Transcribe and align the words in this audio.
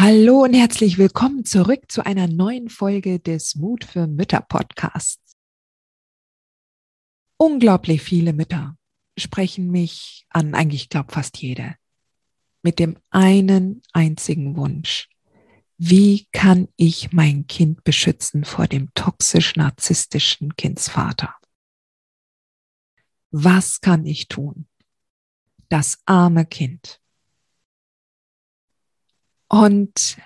Hallo 0.00 0.44
und 0.44 0.54
herzlich 0.54 0.96
willkommen 0.96 1.44
zurück 1.44 1.90
zu 1.90 2.06
einer 2.06 2.28
neuen 2.28 2.68
Folge 2.68 3.18
des 3.18 3.56
Mut 3.56 3.82
für 3.82 4.06
Mütter 4.06 4.40
Podcasts. 4.40 5.34
Unglaublich 7.36 8.00
viele 8.00 8.32
Mütter 8.32 8.76
sprechen 9.18 9.72
mich 9.72 10.24
an, 10.30 10.54
eigentlich 10.54 10.88
glaube 10.88 11.10
fast 11.10 11.38
jede, 11.38 11.74
mit 12.62 12.78
dem 12.78 12.96
einen 13.10 13.82
einzigen 13.92 14.56
Wunsch. 14.56 15.08
Wie 15.78 16.28
kann 16.30 16.68
ich 16.76 17.12
mein 17.12 17.48
Kind 17.48 17.82
beschützen 17.82 18.44
vor 18.44 18.68
dem 18.68 18.94
toxisch-narzisstischen 18.94 20.54
Kindsvater? 20.54 21.34
Was 23.32 23.80
kann 23.80 24.06
ich 24.06 24.28
tun? 24.28 24.68
Das 25.68 25.98
arme 26.06 26.46
Kind. 26.46 27.00
Und 29.48 30.18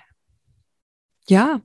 ja, 1.27 1.61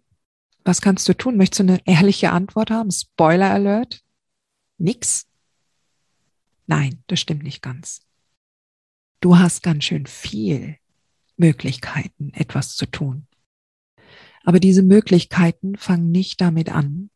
was 0.64 0.81
kannst 0.81 1.09
du 1.09 1.14
tun? 1.14 1.37
Möchtest 1.37 1.61
du 1.61 1.65
eine 1.65 1.87
ehrliche 1.87 2.31
Antwort 2.31 2.70
haben? 2.70 2.91
Spoiler 2.91 3.50
Alert? 3.50 4.03
Nix? 4.78 5.27
Nein, 6.67 7.03
das 7.06 7.20
stimmt 7.20 7.42
nicht 7.42 7.62
ganz. 7.62 8.03
Du 9.20 9.39
hast 9.39 9.62
ganz 9.62 9.84
schön 9.84 10.06
viel 10.06 10.77
Möglichkeiten, 11.37 12.33
etwas 12.34 12.77
zu 12.77 12.87
tun. 12.87 13.27
Aber 14.45 14.61
diese 14.61 14.83
Möglichkeiten 14.83 15.77
fangen 15.77 16.11
nicht 16.11 16.41
damit 16.41 16.70
an, 16.70 17.11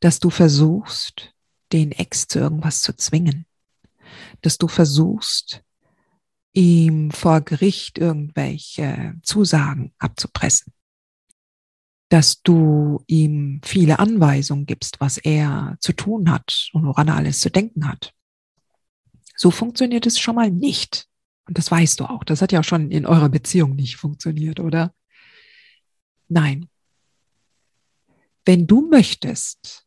dass 0.00 0.18
du 0.18 0.30
versuchst, 0.30 1.34
den 1.72 1.92
Ex 1.92 2.26
zu 2.26 2.38
irgendwas 2.38 2.82
zu 2.82 2.96
zwingen, 2.96 3.46
dass 4.40 4.58
du 4.58 4.66
versuchst, 4.66 5.62
ihm 6.52 7.10
vor 7.10 7.40
Gericht 7.42 7.98
irgendwelche 7.98 9.14
Zusagen 9.22 9.92
abzupressen, 9.98 10.72
dass 12.08 12.42
du 12.42 13.04
ihm 13.06 13.60
viele 13.64 13.98
Anweisungen 13.98 14.66
gibst, 14.66 15.00
was 15.00 15.18
er 15.18 15.76
zu 15.80 15.92
tun 15.92 16.30
hat 16.30 16.68
und 16.72 16.84
woran 16.86 17.08
er 17.08 17.16
alles 17.16 17.40
zu 17.40 17.50
denken 17.50 17.86
hat. 17.86 18.14
So 19.36 19.50
funktioniert 19.50 20.06
es 20.06 20.18
schon 20.18 20.34
mal 20.34 20.50
nicht. 20.50 21.08
Und 21.46 21.56
das 21.56 21.70
weißt 21.70 22.00
du 22.00 22.04
auch. 22.04 22.24
Das 22.24 22.42
hat 22.42 22.52
ja 22.52 22.60
auch 22.60 22.64
schon 22.64 22.90
in 22.90 23.06
eurer 23.06 23.28
Beziehung 23.28 23.74
nicht 23.74 23.96
funktioniert, 23.96 24.60
oder? 24.60 24.94
Nein. 26.28 26.68
Wenn 28.44 28.66
du 28.66 28.88
möchtest, 28.88 29.86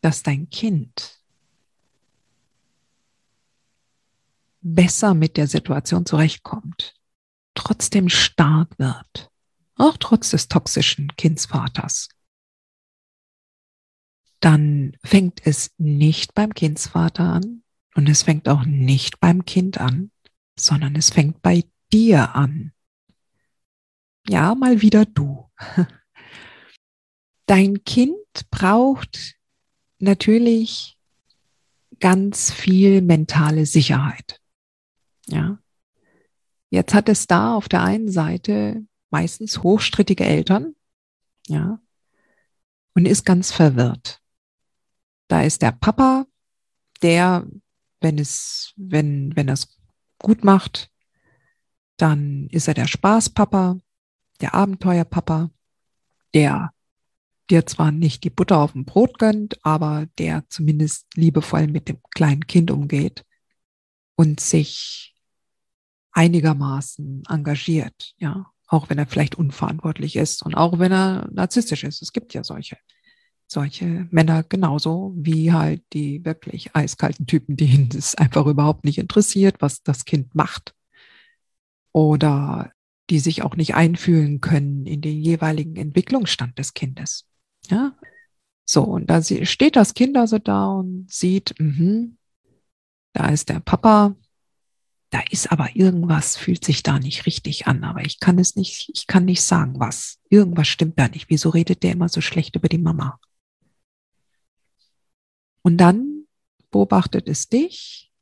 dass 0.00 0.22
dein 0.22 0.48
Kind 0.50 1.17
besser 4.60 5.14
mit 5.14 5.36
der 5.36 5.46
Situation 5.46 6.06
zurechtkommt, 6.06 6.94
trotzdem 7.54 8.08
stark 8.08 8.78
wird, 8.78 9.30
auch 9.76 9.96
trotz 9.98 10.30
des 10.30 10.48
toxischen 10.48 11.08
Kindsvaters, 11.16 12.08
dann 14.40 14.96
fängt 15.02 15.46
es 15.46 15.72
nicht 15.78 16.34
beim 16.34 16.54
Kindsvater 16.54 17.24
an 17.24 17.62
und 17.94 18.08
es 18.08 18.22
fängt 18.22 18.48
auch 18.48 18.64
nicht 18.64 19.20
beim 19.20 19.44
Kind 19.44 19.78
an, 19.78 20.10
sondern 20.56 20.94
es 20.96 21.10
fängt 21.10 21.42
bei 21.42 21.64
dir 21.92 22.34
an. 22.34 22.72
Ja, 24.28 24.54
mal 24.54 24.82
wieder 24.82 25.06
du. 25.06 25.50
Dein 27.46 27.82
Kind 27.84 28.50
braucht 28.50 29.36
natürlich 29.98 30.98
ganz 31.98 32.52
viel 32.52 33.00
mentale 33.02 33.66
Sicherheit. 33.66 34.40
Ja. 35.28 35.58
Jetzt 36.70 36.94
hat 36.94 37.08
es 37.08 37.26
da 37.26 37.54
auf 37.54 37.68
der 37.68 37.82
einen 37.82 38.10
Seite 38.10 38.84
meistens 39.10 39.62
hochstrittige 39.62 40.24
Eltern, 40.24 40.74
ja, 41.46 41.80
und 42.94 43.06
ist 43.06 43.24
ganz 43.24 43.52
verwirrt. 43.52 44.20
Da 45.28 45.42
ist 45.42 45.62
der 45.62 45.72
Papa, 45.72 46.26
der, 47.02 47.46
wenn 48.00 48.18
es, 48.18 48.72
wenn, 48.76 49.34
wenn 49.36 49.48
es 49.48 49.78
gut 50.18 50.44
macht, 50.44 50.90
dann 51.96 52.48
ist 52.50 52.68
er 52.68 52.74
der 52.74 52.86
Spaßpapa, 52.86 53.78
der 54.40 54.54
Abenteuerpapa, 54.54 55.50
der 56.34 56.72
dir 57.50 57.66
zwar 57.66 57.92
nicht 57.92 58.24
die 58.24 58.30
Butter 58.30 58.58
auf 58.58 58.72
dem 58.72 58.84
Brot 58.84 59.18
gönnt, 59.18 59.58
aber 59.64 60.06
der 60.18 60.44
zumindest 60.48 61.06
liebevoll 61.14 61.66
mit 61.66 61.88
dem 61.88 61.98
kleinen 62.10 62.46
Kind 62.46 62.70
umgeht 62.70 63.24
und 64.16 64.40
sich 64.40 65.14
einigermaßen 66.12 67.24
engagiert, 67.28 68.14
ja, 68.18 68.50
auch 68.66 68.90
wenn 68.90 68.98
er 68.98 69.06
vielleicht 69.06 69.36
unverantwortlich 69.36 70.16
ist 70.16 70.42
und 70.42 70.54
auch 70.54 70.78
wenn 70.78 70.92
er 70.92 71.28
narzisstisch 71.32 71.84
ist. 71.84 72.02
Es 72.02 72.12
gibt 72.12 72.34
ja 72.34 72.44
solche, 72.44 72.76
solche 73.46 74.06
Männer 74.10 74.42
genauso 74.42 75.14
wie 75.16 75.52
halt 75.52 75.82
die 75.92 76.24
wirklich 76.24 76.74
eiskalten 76.74 77.26
Typen, 77.26 77.56
denen 77.56 77.88
es 77.96 78.14
einfach 78.14 78.46
überhaupt 78.46 78.84
nicht 78.84 78.98
interessiert, 78.98 79.56
was 79.60 79.82
das 79.82 80.04
Kind 80.04 80.34
macht 80.34 80.74
oder 81.92 82.72
die 83.10 83.20
sich 83.20 83.42
auch 83.42 83.56
nicht 83.56 83.74
einfühlen 83.74 84.42
können 84.42 84.84
in 84.84 85.00
den 85.00 85.22
jeweiligen 85.22 85.76
Entwicklungsstand 85.76 86.58
des 86.58 86.74
Kindes. 86.74 87.26
Ja, 87.70 87.94
so, 88.70 88.82
und 88.82 89.08
da 89.08 89.22
steht 89.22 89.76
das 89.76 89.94
Kind 89.94 90.18
also 90.18 90.38
da 90.38 90.66
und 90.66 91.10
sieht, 91.10 91.54
mh, 91.58 92.08
da 93.14 93.30
ist 93.30 93.48
der 93.48 93.60
Papa, 93.60 94.14
da 95.10 95.20
ist 95.30 95.50
aber 95.50 95.74
irgendwas, 95.74 96.36
fühlt 96.36 96.64
sich 96.64 96.82
da 96.82 96.98
nicht 96.98 97.24
richtig 97.24 97.66
an, 97.66 97.82
aber 97.82 98.04
ich 98.04 98.20
kann 98.20 98.38
es 98.38 98.56
nicht, 98.56 98.90
ich 98.92 99.06
kann 99.06 99.24
nicht 99.24 99.42
sagen, 99.42 99.80
was. 99.80 100.20
Irgendwas 100.28 100.68
stimmt 100.68 100.98
da 100.98 101.08
nicht. 101.08 101.30
Wieso 101.30 101.48
redet 101.48 101.82
der 101.82 101.92
immer 101.92 102.08
so 102.08 102.20
schlecht 102.20 102.56
über 102.56 102.68
die 102.68 102.78
Mama? 102.78 103.18
Und 105.62 105.78
dann 105.78 106.26
beobachtet 106.70 107.28
es 107.28 107.48
dich. 107.48 108.12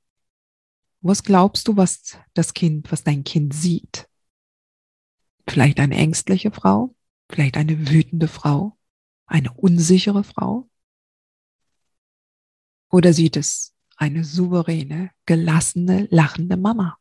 Was 1.01 1.23
glaubst 1.25 1.69
du, 1.69 1.77
was 1.77 2.19
das 2.35 2.55
Kind, 2.55 2.91
was 2.93 3.03
dein 3.03 3.25
Kind 3.25 3.53
sieht? 3.53 4.09
Vielleicht 5.49 5.79
eine 5.81 5.97
ängstliche 5.97 6.51
Frau, 6.51 6.95
vielleicht 7.29 7.57
eine 7.57 7.89
wütende 7.89 8.29
Frau, 8.29 8.77
eine 9.27 9.53
unsichere 9.53 10.25
Frau? 10.25 10.69
Oder 12.91 13.13
sieht 13.13 13.37
es 13.37 13.76
eine 13.97 14.25
souveräne, 14.25 15.11
gelassene, 15.25 16.07
lachende 16.11 16.57
Mama. 16.57 16.99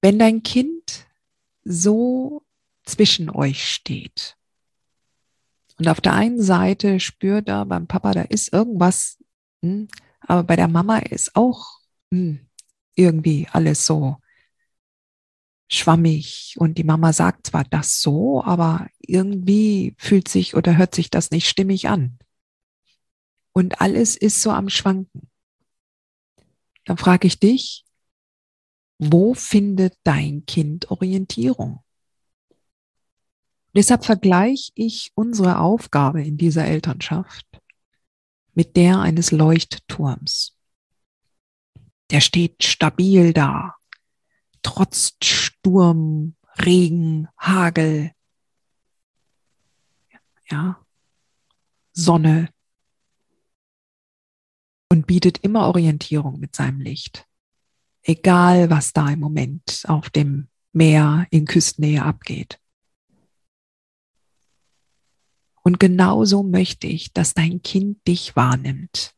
Wenn 0.00 0.18
dein 0.18 0.42
Kind 0.42 1.06
so 1.64 2.44
zwischen 2.84 3.30
euch 3.30 3.68
steht 3.68 4.36
und 5.78 5.88
auf 5.88 6.00
der 6.00 6.14
einen 6.14 6.42
Seite 6.42 6.98
spürt 7.00 7.48
er 7.48 7.64
beim 7.66 7.86
Papa, 7.86 8.12
da 8.12 8.22
ist 8.22 8.52
irgendwas, 8.52 9.22
hm, 9.62 9.88
aber 10.20 10.44
bei 10.44 10.56
der 10.56 10.68
Mama 10.68 10.98
ist 10.98 11.36
auch 11.36 11.78
hm, 12.10 12.40
irgendwie 12.94 13.48
alles 13.50 13.86
so 13.86 14.16
schwammig 15.68 16.56
und 16.58 16.78
die 16.78 16.84
Mama 16.84 17.12
sagt 17.12 17.46
zwar 17.46 17.64
das 17.64 18.02
so, 18.02 18.42
aber 18.44 18.88
irgendwie 19.00 19.94
fühlt 19.98 20.28
sich 20.28 20.54
oder 20.54 20.76
hört 20.76 20.94
sich 20.94 21.10
das 21.10 21.30
nicht 21.30 21.48
stimmig 21.48 21.88
an 21.88 22.18
und 23.52 23.80
alles 23.80 24.16
ist 24.16 24.42
so 24.42 24.50
am 24.50 24.68
Schwanken. 24.68 25.30
Dann 26.84 26.96
frage 26.96 27.26
ich 27.26 27.38
dich, 27.38 27.84
wo 28.98 29.34
findet 29.34 29.96
dein 30.04 30.46
Kind 30.46 30.90
Orientierung? 30.90 31.82
Deshalb 33.74 34.04
vergleiche 34.04 34.70
ich 34.74 35.12
unsere 35.14 35.58
Aufgabe 35.58 36.22
in 36.22 36.36
dieser 36.36 36.66
Elternschaft 36.66 37.46
mit 38.54 38.76
der 38.76 39.00
eines 39.00 39.30
Leuchtturms. 39.30 40.56
Der 42.10 42.20
steht 42.20 42.62
stabil 42.64 43.32
da, 43.32 43.74
trotz 44.62 45.16
Sturm, 45.22 46.36
Regen, 46.58 47.28
Hagel, 47.38 48.12
ja, 50.50 50.84
Sonne 51.94 52.50
und 54.92 55.06
bietet 55.06 55.38
immer 55.38 55.68
Orientierung 55.68 56.38
mit 56.38 56.54
seinem 56.54 56.78
Licht. 56.78 57.26
Egal, 58.02 58.68
was 58.68 58.92
da 58.92 59.08
im 59.08 59.20
Moment 59.20 59.84
auf 59.88 60.10
dem 60.10 60.48
Meer 60.74 61.26
in 61.30 61.46
Küstennähe 61.46 62.02
abgeht. 62.02 62.60
Und 65.62 65.80
genauso 65.80 66.42
möchte 66.42 66.88
ich, 66.88 67.10
dass 67.14 67.32
dein 67.32 67.62
Kind 67.62 68.06
dich 68.06 68.36
wahrnimmt. 68.36 69.14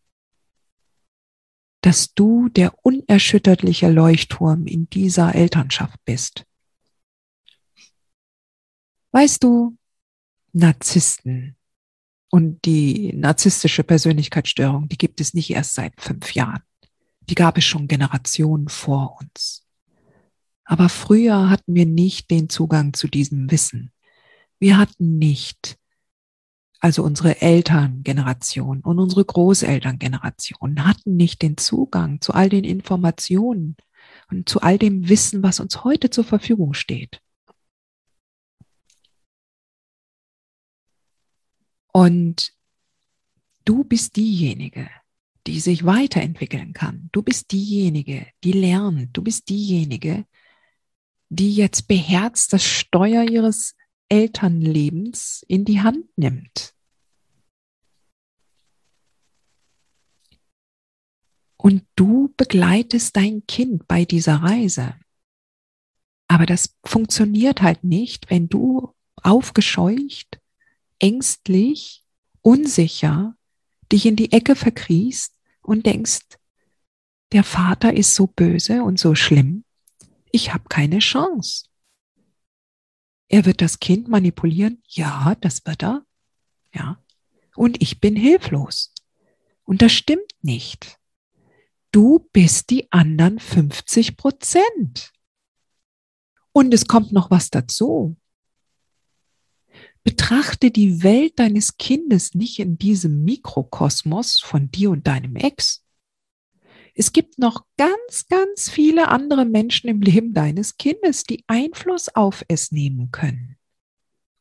Dass 1.81 2.15
du 2.15 2.49
der 2.50 2.73
unerschütterliche 2.85 3.91
Leuchtturm 3.91 4.69
in 4.69 4.88
dieser 4.91 5.35
Elternschaft 5.35 5.99
bist. 6.05 6.47
Weißt 9.11 9.43
du, 9.43 9.76
Narzissten 10.53 11.56
und 12.35 12.65
die 12.65 13.13
narzisstische 13.13 13.85
Persönlichkeitsstörung, 13.85 14.89
die 14.89 14.99
gibt 14.99 15.21
es 15.21 15.35
nicht 15.35 15.51
erst 15.51 15.75
seit 15.75 15.93
fünf 16.01 16.35
Jahren. 16.35 16.65
Die 17.21 17.37
gab 17.37 17.57
es 17.57 17.65
schon 17.65 17.87
Generationen 17.87 18.69
vor 18.69 19.19
uns. 19.21 19.65
Aber 20.65 20.89
früher 20.89 21.49
hatten 21.49 21.77
wir 21.77 21.87
nicht 21.87 22.33
den 22.33 22.49
Zugang 22.49 22.93
zu 22.93 23.07
diesem 23.07 23.53
Wissen. 23.53 23.93
Wir 24.59 24.79
hatten 24.79 25.17
nicht 25.19 25.77
also 26.81 27.05
unsere 27.05 27.41
Elterngeneration 27.41 28.81
und 28.81 28.99
unsere 28.99 29.25
Großelterngeneration 29.25 30.85
hatten 30.85 31.17
nicht 31.17 31.41
den 31.41 31.57
Zugang 31.57 32.21
zu 32.21 32.35
all 32.35 32.49
den 32.49 32.65
Informationen 32.65 33.77
und 34.29 34.49
zu 34.49 34.61
all 34.61 34.77
dem 34.77 35.09
Wissen, 35.09 35.45
was 35.45 35.61
uns 35.61 35.85
heute 35.85 36.11
zur 36.11 36.25
Verfügung 36.25 36.75
steht. 36.75 37.21
Und 41.96 42.52
du 43.64 43.85
bist 43.85 44.17
diejenige, 44.17 44.91
die 45.46 45.61
sich 45.61 45.85
weiterentwickeln 45.85 46.73
kann. 46.73 47.08
Du 47.12 47.23
bist 47.23 47.52
diejenige, 47.52 48.26
die 48.43 48.52
lernt. 48.52 49.17
Du 49.17 49.23
bist 49.23 49.49
diejenige, 49.49 50.26
die 51.29 51.55
jetzt 51.55 51.87
beherzt 51.87 52.52
das 52.52 52.64
Steuer 52.64 53.23
ihres 53.31 53.76
Elternlebens 54.08 55.44
in 55.46 55.64
die 55.64 55.82
Hand 55.82 56.06
nimmt. 56.17 56.75
Und 61.56 61.87
du 61.94 62.35
begleitest 62.37 63.17
dein 63.17 63.47
Kind 63.47 63.87
bei 63.87 64.05
dieser 64.05 64.43
Reise. 64.43 64.97
Aber 66.26 66.44
das 66.44 66.76
funktioniert 66.85 67.62
halt 67.62 67.85
nicht, 67.85 68.31
wenn 68.31 68.49
du 68.49 68.93
aufgescheucht, 69.23 70.40
ängstlich, 71.05 72.05
unsicher 72.41 73.37
dich 73.93 74.06
in 74.06 74.17
die 74.17 74.33
Ecke 74.33 74.56
verkriechst 74.56 75.35
und 75.62 75.87
denkst, 75.87 76.39
der 77.33 77.45
Vater 77.45 77.95
ist 77.95 78.15
so 78.15 78.27
böse 78.27 78.83
und 78.83 78.99
so 78.99 79.15
schlimm, 79.15 79.65
ich 80.31 80.53
habe 80.53 80.65
keine 80.69 80.99
Chance. 80.99 81.67
Er 83.29 83.45
wird 83.45 83.61
das 83.61 83.81
Kind 83.81 84.09
manipulieren, 84.09 84.83
ja, 84.89 85.35
das 85.41 85.65
wird 85.67 85.83
er, 85.83 86.05
ja, 86.73 87.03
und 87.57 87.83
ich 87.83 88.00
bin 88.00 88.17
hilflos. 88.17 88.93
Und 89.65 89.83
das 89.83 89.93
stimmt 89.93 90.31
nicht 90.43 90.99
du 91.95 92.29
bist 92.33 92.71
die 92.71 92.91
anderen 92.91 93.39
50 93.39 94.17
Prozent. 94.17 95.12
Und 96.53 96.75
es 96.75 96.87
kommt 96.87 97.12
noch 97.12 97.31
was 97.31 97.50
dazu. 97.50 98.17
Betrachte 100.05 100.71
die 100.71 101.03
Welt 101.03 101.39
deines 101.39 101.79
Kindes 101.79 102.35
nicht 102.35 102.59
in 102.59 102.77
diesem 102.77 103.25
Mikrokosmos 103.25 104.41
von 104.41 104.71
dir 104.71 104.91
und 104.91 105.06
deinem 105.06 105.35
Ex. 105.37 105.83
Es 106.95 107.12
gibt 107.12 107.39
noch 107.39 107.65
ganz, 107.77 108.29
ganz 108.29 108.69
viele 108.69 109.09
andere 109.09 109.45
Menschen 109.47 109.89
im 109.89 110.01
Leben 110.03 110.35
deines 110.35 110.77
Kindes, 110.77 111.25
die 111.25 111.43
Einfluss 111.47 112.15
auf 112.15 112.45
es 112.49 112.71
nehmen 112.71 113.11
können 113.11 113.56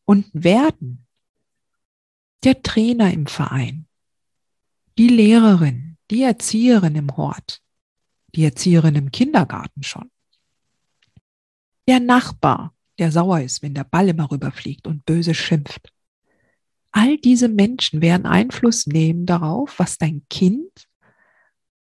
und 0.05 0.29
werden. 0.33 1.07
Der 2.43 2.61
Trainer 2.61 3.11
im 3.13 3.25
Verein, 3.25 3.87
die 4.97 5.07
Lehrerin, 5.07 5.97
die 6.11 6.23
Erzieherin 6.23 6.95
im 6.95 7.15
Hort, 7.15 7.61
die 8.35 8.43
Erzieherin 8.43 8.95
im 8.95 9.11
Kindergarten 9.11 9.81
schon. 9.81 10.11
Der 11.87 12.01
Nachbar, 12.01 12.72
der 12.99 13.11
sauer 13.11 13.41
ist, 13.41 13.61
wenn 13.61 13.73
der 13.73 13.83
Ball 13.83 14.09
immer 14.09 14.29
rüberfliegt 14.31 14.87
und 14.87 15.05
böse 15.05 15.33
schimpft. 15.33 15.91
All 16.91 17.17
diese 17.17 17.49
Menschen 17.49 18.01
werden 18.01 18.25
Einfluss 18.25 18.85
nehmen 18.85 19.25
darauf, 19.25 19.79
was 19.79 19.97
dein 19.97 20.23
Kind, 20.29 20.87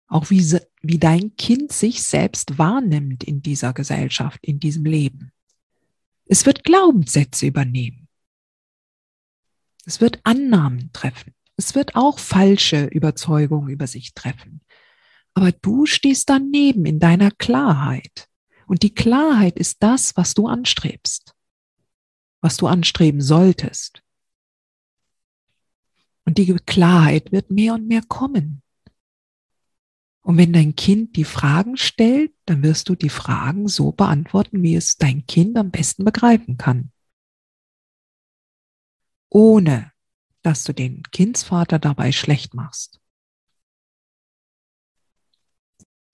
auch 0.06 0.31
wie, 0.31 0.59
wie 0.81 0.99
dein 0.99 1.37
Kind 1.37 1.73
sich 1.73 2.03
selbst 2.03 2.59
wahrnimmt 2.59 3.25
in 3.25 3.43
dieser 3.43 3.73
Gesellschaft, 3.73 4.41
in 4.43 4.59
diesem 4.59 4.85
Leben. 4.85 5.32
Es 6.25 6.47
wird 6.47 6.64
Glaubenssätze 6.64 7.47
übernehmen. 7.47 8.09
Es 9.85 10.00
wird 10.00 10.20
Annahmen 10.25 10.91
treffen. 10.93 11.35
Es 11.56 11.75
wird 11.75 11.94
auch 11.94 12.19
falsche 12.19 12.87
Überzeugungen 12.87 13.69
über 13.69 13.87
sich 13.87 14.14
treffen. 14.14 14.62
Aber 15.35 15.53
du 15.53 15.87
stehst 15.87 16.31
daneben 16.31 16.87
in 16.87 16.99
deiner 16.99 17.31
Klarheit. 17.31 18.29
Und 18.72 18.82
die 18.82 18.94
Klarheit 18.94 19.58
ist 19.58 19.82
das, 19.82 20.16
was 20.16 20.32
du 20.32 20.46
anstrebst, 20.46 21.36
was 22.40 22.56
du 22.56 22.69
anstreben 22.69 23.20
solltest. 23.20 24.02
Und 26.24 26.38
die 26.38 26.54
Klarheit 26.54 27.32
wird 27.32 27.50
mehr 27.50 27.74
und 27.74 27.86
mehr 27.86 28.00
kommen. 28.00 28.62
Und 30.22 30.38
wenn 30.38 30.54
dein 30.54 30.74
Kind 30.74 31.16
die 31.16 31.24
Fragen 31.24 31.76
stellt, 31.76 32.32
dann 32.46 32.62
wirst 32.62 32.88
du 32.88 32.94
die 32.94 33.10
Fragen 33.10 33.69
so 33.69 33.92
beantworten, 33.92 34.62
wie 34.62 34.75
es 34.75 34.96
dein 34.96 35.26
Kind 35.26 35.58
am 35.58 35.70
besten 35.70 36.06
begreifen 36.06 36.56
kann. 36.56 36.92
Ohne 39.28 39.92
dass 40.40 40.64
du 40.64 40.72
den 40.72 41.02
Kindsvater 41.02 41.78
dabei 41.78 42.10
schlecht 42.10 42.54
machst. 42.54 43.02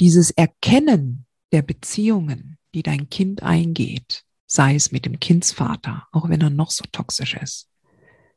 Dieses 0.00 0.32
Erkennen 0.32 1.24
der 1.52 1.62
Beziehungen, 1.62 2.58
die 2.74 2.82
dein 2.82 3.08
Kind 3.08 3.42
eingeht, 3.42 4.24
sei 4.46 4.74
es 4.74 4.92
mit 4.92 5.04
dem 5.04 5.18
Kindsvater, 5.18 6.06
auch 6.12 6.28
wenn 6.28 6.40
er 6.40 6.50
noch 6.50 6.70
so 6.70 6.84
toxisch 6.90 7.34
ist, 7.34 7.68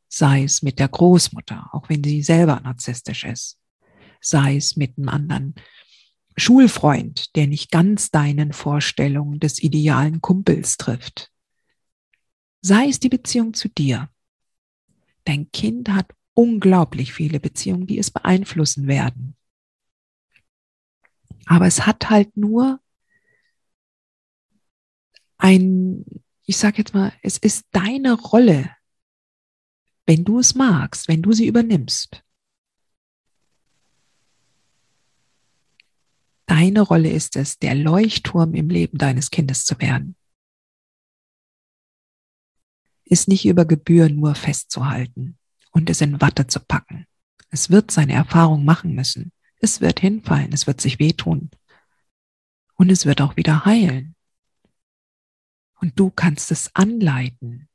sei 0.08 0.44
es 0.44 0.62
mit 0.62 0.78
der 0.78 0.88
Großmutter, 0.88 1.70
auch 1.72 1.88
wenn 1.88 2.02
sie 2.04 2.22
selber 2.22 2.60
narzisstisch 2.60 3.24
ist, 3.24 3.58
sei 4.20 4.56
es 4.56 4.76
mit 4.76 4.98
einem 4.98 5.08
anderen 5.08 5.54
Schulfreund, 6.36 7.34
der 7.36 7.46
nicht 7.46 7.70
ganz 7.70 8.10
deinen 8.10 8.52
Vorstellungen 8.52 9.40
des 9.40 9.62
idealen 9.62 10.20
Kumpels 10.20 10.76
trifft, 10.76 11.30
sei 12.62 12.88
es 12.88 13.00
die 13.00 13.10
Beziehung 13.10 13.54
zu 13.54 13.68
dir, 13.68 14.08
Dein 15.24 15.50
Kind 15.52 15.88
hat 15.88 16.12
unglaublich 16.34 17.12
viele 17.12 17.38
Beziehungen, 17.38 17.86
die 17.86 17.98
es 17.98 18.10
beeinflussen 18.10 18.86
werden. 18.86 19.36
Aber 21.46 21.66
es 21.66 21.86
hat 21.86 22.10
halt 22.10 22.36
nur 22.36 22.80
ein, 25.42 26.04
ich 26.44 26.56
sage 26.56 26.78
jetzt 26.78 26.94
mal, 26.94 27.12
es 27.22 27.38
ist 27.38 27.66
deine 27.72 28.14
Rolle, 28.14 28.70
wenn 30.06 30.24
du 30.24 30.38
es 30.38 30.54
magst, 30.54 31.08
wenn 31.08 31.22
du 31.22 31.32
sie 31.32 31.46
übernimmst. 31.46 32.22
Deine 36.46 36.80
Rolle 36.82 37.10
ist 37.10 37.36
es, 37.36 37.58
der 37.58 37.74
Leuchtturm 37.74 38.54
im 38.54 38.68
Leben 38.68 38.98
deines 38.98 39.30
Kindes 39.30 39.64
zu 39.64 39.80
werden 39.80 40.16
ist 43.12 43.28
nicht 43.28 43.44
über 43.44 43.66
Gebühr 43.66 44.08
nur 44.08 44.34
festzuhalten 44.34 45.36
und 45.70 45.90
es 45.90 46.00
in 46.00 46.22
Watte 46.22 46.46
zu 46.46 46.60
packen. 46.60 47.06
Es 47.50 47.68
wird 47.68 47.90
seine 47.90 48.14
Erfahrung 48.14 48.64
machen 48.64 48.94
müssen. 48.94 49.32
Es 49.60 49.82
wird 49.82 50.00
hinfallen, 50.00 50.52
es 50.52 50.66
wird 50.66 50.80
sich 50.80 50.98
wehtun. 50.98 51.50
Und 52.74 52.90
es 52.90 53.04
wird 53.04 53.20
auch 53.20 53.36
wieder 53.36 53.66
heilen. 53.66 54.14
Und 55.82 55.98
du 55.98 56.08
kannst 56.08 56.50
es 56.50 56.74
anleiten. 56.74 57.68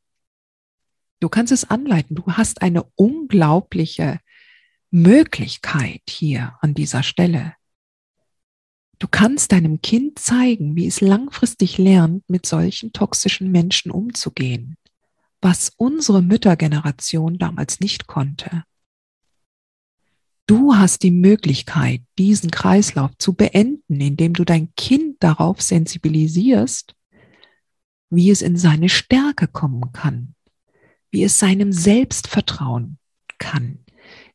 Du 1.20 1.30
kannst 1.30 1.52
es 1.52 1.70
anleiten. 1.70 2.16
Du 2.16 2.24
hast 2.26 2.64
eine 2.64 2.84
unglaubliche 2.96 4.20
Möglichkeit 4.90 6.02
hier 6.10 6.58
an 6.62 6.74
dieser 6.74 7.04
Stelle. 7.04 7.54
Du 8.98 9.08
kannst 9.08 9.52
deinem 9.52 9.82
Kind 9.82 10.18
zeigen, 10.18 10.76
wie 10.76 10.88
es 10.88 11.02
langfristig 11.02 11.78
lernt, 11.78 12.28
mit 12.28 12.48
solchen 12.48 12.92
toxischen 12.94 13.52
Menschen 13.52 13.92
umzugehen 13.92 14.78
was 15.42 15.72
unsere 15.78 16.22
Müttergeneration 16.22 17.38
damals 17.38 17.80
nicht 17.80 18.08
konnte. 18.08 18.64
Du 20.48 20.76
hast 20.76 21.04
die 21.04 21.12
Möglichkeit, 21.12 22.02
diesen 22.18 22.52
Kreislauf 22.52 23.12
zu 23.18 23.34
beenden, 23.34 24.00
indem 24.00 24.34
du 24.34 24.46
dein 24.46 24.74
Kind 24.76 25.18
darauf 25.20 25.62
sensibilisierst, 25.62 26.96
wie 28.10 28.32
es 28.32 28.42
in 28.42 28.58
seine 28.58 28.90
Stärke 28.90 29.48
kommen 29.48 29.92
kann, 29.92 30.36
wie 31.12 31.24
es 31.24 31.40
seinem 31.40 31.72
Selbst 31.72 32.28
vertrauen 32.28 32.98
kann, 33.38 33.84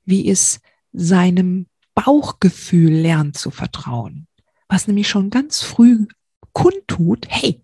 wie 0.05 0.29
es 0.29 0.61
seinem 0.93 1.67
Bauchgefühl 1.95 2.93
lernt 2.93 3.37
zu 3.37 3.51
vertrauen, 3.51 4.27
was 4.69 4.87
nämlich 4.87 5.09
schon 5.09 5.31
ganz 5.31 5.63
früh 5.63 6.07
kundtut, 6.53 7.27
hey, 7.29 7.63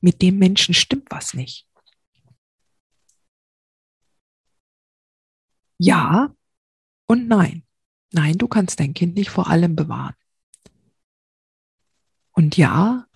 mit 0.00 0.22
dem 0.22 0.38
Menschen 0.38 0.74
stimmt 0.74 1.06
was 1.10 1.34
nicht. 1.34 1.66
Ja 5.78 6.34
und 7.06 7.28
nein. 7.28 7.64
Nein, 8.12 8.38
du 8.38 8.48
kannst 8.48 8.80
dein 8.80 8.94
Kind 8.94 9.14
nicht 9.14 9.30
vor 9.30 9.48
allem 9.48 9.76
bewahren. 9.76 10.14
Und 12.32 12.56
ja, 12.56 13.07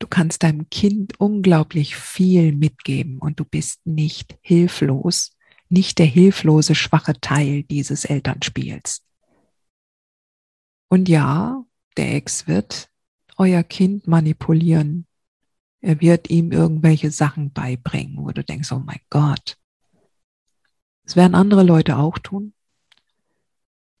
du 0.00 0.08
kannst 0.08 0.42
deinem 0.42 0.68
Kind 0.70 1.20
unglaublich 1.20 1.94
viel 1.94 2.52
mitgeben 2.52 3.18
und 3.18 3.38
du 3.38 3.44
bist 3.44 3.86
nicht 3.86 4.36
hilflos, 4.40 5.36
nicht 5.68 6.00
der 6.00 6.06
hilflose, 6.06 6.74
schwache 6.74 7.20
Teil 7.20 7.62
dieses 7.62 8.04
Elternspiels. 8.04 9.02
Und 10.88 11.08
ja, 11.08 11.64
der 11.96 12.14
Ex 12.16 12.48
wird 12.48 12.88
euer 13.36 13.62
Kind 13.62 14.08
manipulieren. 14.08 15.06
Er 15.80 16.00
wird 16.00 16.28
ihm 16.28 16.50
irgendwelche 16.50 17.10
Sachen 17.10 17.52
beibringen, 17.52 18.16
wo 18.18 18.30
du 18.32 18.42
denkst, 18.42 18.72
oh 18.72 18.80
mein 18.80 19.00
Gott. 19.10 19.56
Das 21.04 21.14
werden 21.14 21.34
andere 21.34 21.62
Leute 21.62 21.96
auch 21.98 22.18
tun. 22.18 22.54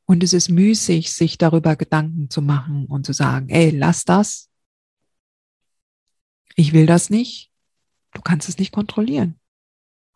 Und 0.06 0.24
es 0.24 0.32
ist 0.32 0.48
müßig, 0.48 1.12
sich 1.12 1.38
darüber 1.38 1.76
Gedanken 1.76 2.30
zu 2.30 2.42
machen 2.42 2.86
und 2.86 3.06
zu 3.06 3.12
sagen, 3.12 3.48
ey, 3.48 3.70
lass 3.70 4.04
das. 4.04 4.49
Ich 6.60 6.74
will 6.74 6.84
das 6.84 7.08
nicht. 7.08 7.50
Du 8.12 8.20
kannst 8.20 8.46
es 8.50 8.58
nicht 8.58 8.70
kontrollieren. 8.70 9.40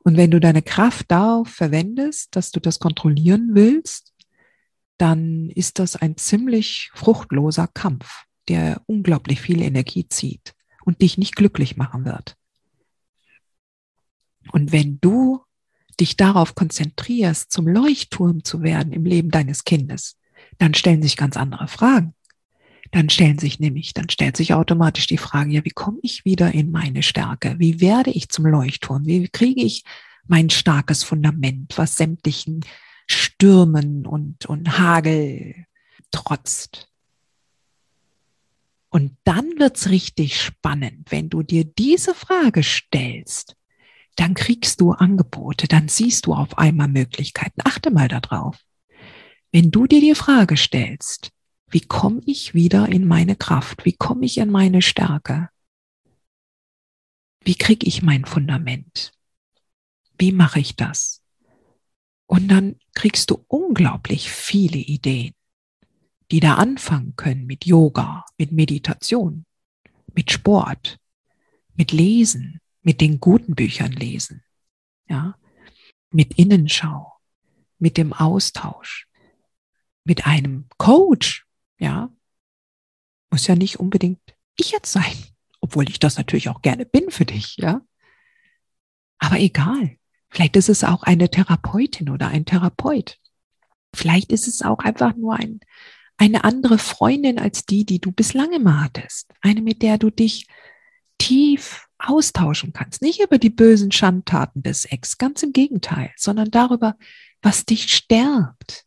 Und 0.02 0.18
wenn 0.18 0.30
du 0.30 0.40
deine 0.40 0.60
Kraft 0.60 1.10
darauf 1.10 1.48
verwendest, 1.48 2.36
dass 2.36 2.50
du 2.50 2.60
das 2.60 2.78
kontrollieren 2.78 3.52
willst, 3.54 4.12
dann 4.98 5.48
ist 5.48 5.78
das 5.78 5.96
ein 5.96 6.18
ziemlich 6.18 6.90
fruchtloser 6.92 7.66
Kampf, 7.66 8.24
der 8.48 8.82
unglaublich 8.84 9.40
viel 9.40 9.62
Energie 9.62 10.06
zieht 10.06 10.54
und 10.84 11.00
dich 11.00 11.16
nicht 11.16 11.34
glücklich 11.34 11.78
machen 11.78 12.04
wird. 12.04 12.36
Und 14.52 14.70
wenn 14.70 14.98
du 15.00 15.40
dich 15.98 16.18
darauf 16.18 16.54
konzentrierst, 16.54 17.50
zum 17.50 17.66
Leuchtturm 17.66 18.44
zu 18.44 18.62
werden 18.62 18.92
im 18.92 19.06
Leben 19.06 19.30
deines 19.30 19.64
Kindes, 19.64 20.18
dann 20.58 20.74
stellen 20.74 21.02
sich 21.02 21.16
ganz 21.16 21.38
andere 21.38 21.68
Fragen. 21.68 22.14
Dann 22.94 23.10
stellen 23.10 23.40
sich 23.40 23.58
nämlich, 23.58 23.92
dann 23.92 24.08
stellt 24.08 24.36
sich 24.36 24.54
automatisch 24.54 25.08
die 25.08 25.18
Frage, 25.18 25.50
ja, 25.50 25.64
wie 25.64 25.70
komme 25.70 25.98
ich 26.02 26.24
wieder 26.24 26.52
in 26.52 26.70
meine 26.70 27.02
Stärke? 27.02 27.56
Wie 27.58 27.80
werde 27.80 28.12
ich 28.12 28.28
zum 28.28 28.46
Leuchtturm? 28.46 29.04
Wie 29.04 29.28
kriege 29.28 29.62
ich 29.62 29.82
mein 30.28 30.48
starkes 30.48 31.02
Fundament, 31.02 31.76
was 31.76 31.96
sämtlichen 31.96 32.64
Stürmen 33.08 34.06
und, 34.06 34.46
und 34.46 34.78
Hagel 34.78 35.66
trotzt? 36.12 36.88
Und 38.90 39.16
dann 39.24 39.58
wird's 39.58 39.88
richtig 39.88 40.40
spannend, 40.40 41.10
wenn 41.10 41.28
du 41.28 41.42
dir 41.42 41.64
diese 41.64 42.14
Frage 42.14 42.62
stellst 42.62 43.56
dann 44.16 44.34
kriegst 44.34 44.80
du 44.80 44.92
Angebote, 44.92 45.66
dann 45.66 45.88
siehst 45.88 46.26
du 46.26 46.34
auf 46.34 46.56
einmal 46.56 46.86
Möglichkeiten. 46.86 47.60
Achte 47.64 47.90
mal 47.90 48.06
darauf. 48.06 48.56
Wenn 49.50 49.72
du 49.72 49.88
dir 49.88 50.00
die 50.00 50.14
Frage 50.14 50.56
stellst, 50.56 51.33
wie 51.74 51.80
komme 51.80 52.22
ich 52.24 52.54
wieder 52.54 52.88
in 52.88 53.04
meine 53.04 53.34
Kraft? 53.34 53.84
Wie 53.84 53.94
komme 53.94 54.26
ich 54.26 54.38
in 54.38 54.48
meine 54.48 54.80
Stärke? 54.80 55.50
Wie 57.40 57.56
kriege 57.56 57.84
ich 57.84 58.00
mein 58.00 58.24
Fundament? 58.26 59.12
Wie 60.16 60.30
mache 60.30 60.60
ich 60.60 60.76
das? 60.76 61.20
Und 62.26 62.46
dann 62.46 62.76
kriegst 62.94 63.32
du 63.32 63.44
unglaublich 63.48 64.30
viele 64.30 64.78
Ideen, 64.78 65.34
die 66.30 66.38
da 66.38 66.54
anfangen 66.54 67.16
können 67.16 67.44
mit 67.44 67.66
Yoga, 67.66 68.24
mit 68.38 68.52
Meditation, 68.52 69.44
mit 70.14 70.30
Sport, 70.30 71.00
mit 71.74 71.90
Lesen, 71.90 72.60
mit 72.82 73.00
den 73.00 73.18
guten 73.18 73.56
Büchern 73.56 73.90
lesen, 73.90 74.44
ja, 75.08 75.36
mit 76.12 76.38
Innenschau, 76.38 77.14
mit 77.80 77.96
dem 77.96 78.12
Austausch, 78.12 79.08
mit 80.04 80.24
einem 80.24 80.68
Coach, 80.78 81.44
ja, 81.78 82.10
muss 83.30 83.46
ja 83.46 83.56
nicht 83.56 83.80
unbedingt 83.80 84.20
ich 84.56 84.70
jetzt 84.70 84.92
sein, 84.92 85.16
obwohl 85.60 85.88
ich 85.88 85.98
das 85.98 86.16
natürlich 86.16 86.48
auch 86.48 86.62
gerne 86.62 86.86
bin 86.86 87.10
für 87.10 87.24
dich, 87.24 87.56
ja. 87.56 87.80
Aber 89.18 89.38
egal. 89.38 89.96
Vielleicht 90.28 90.56
ist 90.56 90.68
es 90.68 90.82
auch 90.82 91.04
eine 91.04 91.30
Therapeutin 91.30 92.10
oder 92.10 92.28
ein 92.28 92.44
Therapeut. 92.44 93.18
Vielleicht 93.94 94.32
ist 94.32 94.48
es 94.48 94.62
auch 94.62 94.80
einfach 94.80 95.14
nur 95.14 95.34
ein, 95.34 95.60
eine 96.16 96.44
andere 96.44 96.78
Freundin 96.78 97.38
als 97.38 97.64
die, 97.66 97.84
die 97.84 98.00
du 98.00 98.10
bislang 98.10 98.52
immer 98.52 98.82
hattest. 98.82 99.32
Eine, 99.40 99.62
mit 99.62 99.82
der 99.82 99.96
du 99.98 100.10
dich 100.10 100.48
tief 101.18 101.86
austauschen 101.98 102.72
kannst. 102.72 103.00
Nicht 103.00 103.20
über 103.20 103.38
die 103.38 103.50
bösen 103.50 103.92
Schandtaten 103.92 104.62
des 104.62 104.84
Ex, 104.84 105.18
ganz 105.18 105.42
im 105.42 105.52
Gegenteil, 105.52 106.12
sondern 106.16 106.50
darüber, 106.50 106.96
was 107.40 107.64
dich 107.64 107.94
stärkt, 107.94 108.84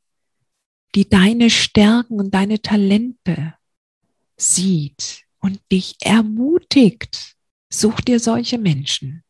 die 0.96 1.10
deine 1.10 1.50
Stärken 1.50 2.20
und 2.20 2.34
deine 2.34 2.62
Talente 2.62 3.56
sieht 4.36 5.24
und 5.40 5.60
dich 5.72 5.96
ermutigt. 6.02 7.36
Such 7.70 8.02
dir 8.02 8.20
solche 8.20 8.58
Menschen. 8.58 9.24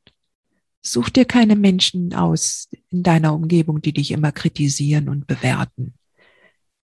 Such 0.81 1.09
dir 1.09 1.25
keine 1.25 1.55
Menschen 1.55 2.13
aus 2.13 2.69
in 2.89 3.03
deiner 3.03 3.33
Umgebung, 3.33 3.81
die 3.81 3.93
dich 3.93 4.11
immer 4.11 4.31
kritisieren 4.31 5.09
und 5.09 5.27
bewerten. 5.27 5.95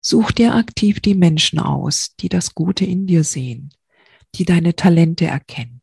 Such 0.01 0.31
dir 0.31 0.55
aktiv 0.55 0.99
die 1.01 1.15
Menschen 1.15 1.59
aus, 1.59 2.15
die 2.19 2.29
das 2.29 2.55
Gute 2.55 2.85
in 2.85 3.07
dir 3.07 3.23
sehen, 3.23 3.71
die 4.35 4.45
deine 4.45 4.75
Talente 4.75 5.25
erkennen 5.25 5.79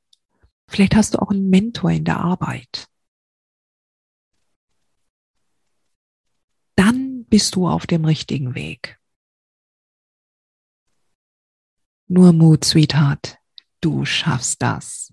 Vielleicht 0.69 0.97
hast 0.97 1.15
du 1.15 1.23
auch 1.23 1.31
einen 1.31 1.49
Mentor 1.49 1.91
in 1.91 2.05
der 2.05 2.19
Arbeit. 2.19 2.89
Dann 6.75 7.26
bist 7.37 7.55
du 7.55 7.69
auf 7.69 7.87
dem 7.87 8.07
richtigen 8.07 8.55
Weg. 8.55 8.99
Nur 12.09 12.33
Mut, 12.33 12.65
Sweetheart. 12.65 13.37
Du 13.83 14.07
schaffst 14.07 14.63
das. 14.63 15.13